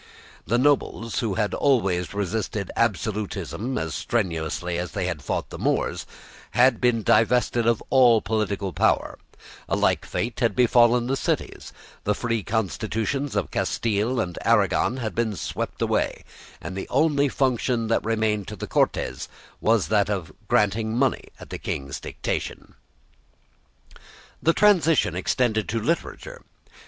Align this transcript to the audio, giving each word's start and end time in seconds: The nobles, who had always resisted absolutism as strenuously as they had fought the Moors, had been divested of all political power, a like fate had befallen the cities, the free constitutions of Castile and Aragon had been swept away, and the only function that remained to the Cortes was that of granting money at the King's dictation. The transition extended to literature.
The 0.47 0.57
nobles, 0.57 1.19
who 1.19 1.35
had 1.35 1.53
always 1.53 2.11
resisted 2.11 2.71
absolutism 2.75 3.77
as 3.77 3.93
strenuously 3.93 4.79
as 4.79 4.93
they 4.93 5.05
had 5.05 5.21
fought 5.21 5.51
the 5.51 5.59
Moors, 5.59 6.07
had 6.57 6.81
been 6.81 7.03
divested 7.03 7.67
of 7.67 7.83
all 7.91 8.19
political 8.19 8.73
power, 8.73 9.19
a 9.69 9.75
like 9.75 10.03
fate 10.07 10.39
had 10.39 10.55
befallen 10.55 11.05
the 11.05 11.15
cities, 11.15 11.71
the 12.03 12.15
free 12.15 12.41
constitutions 12.41 13.35
of 13.35 13.51
Castile 13.51 14.19
and 14.19 14.39
Aragon 14.43 14.97
had 14.97 15.13
been 15.13 15.35
swept 15.35 15.79
away, 15.83 16.23
and 16.59 16.75
the 16.75 16.89
only 16.89 17.29
function 17.29 17.85
that 17.89 18.03
remained 18.03 18.47
to 18.47 18.55
the 18.55 18.65
Cortes 18.65 19.29
was 19.59 19.89
that 19.89 20.09
of 20.09 20.33
granting 20.47 20.97
money 20.97 21.25
at 21.39 21.51
the 21.51 21.59
King's 21.59 21.99
dictation. 21.99 22.73
The 24.41 24.53
transition 24.53 25.15
extended 25.15 25.69
to 25.69 25.79
literature. 25.79 26.41